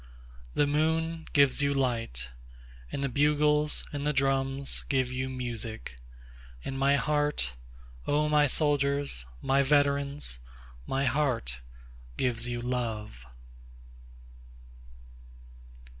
[0.55, 2.31] 9The moon gives you light,
[2.91, 5.95] And the bugles and the drums give you music;
[6.65, 7.53] And my heart,
[8.07, 10.39] O my soldiers, my veterans,
[10.87, 11.59] My heart
[12.17, 13.27] gives you love.